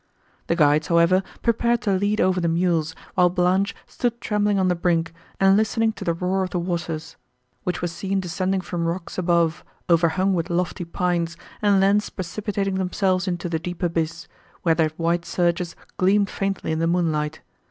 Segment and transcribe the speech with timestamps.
[0.47, 4.73] The guides, however, prepared to lead over the mules, while Blanche stood trembling on the
[4.73, 7.17] brink, and listening to the roar of the waters,
[7.65, 13.27] which were seen descending from rocks above, overhung with lofty pines, and thence precipitating themselves
[13.27, 14.27] into the deep abyss,
[14.63, 17.41] where their white surges gleamed faintly in the moonlight.